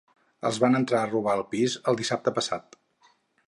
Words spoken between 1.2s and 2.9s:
al pis el dissabte passat